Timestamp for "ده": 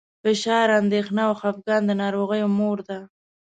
2.87-2.99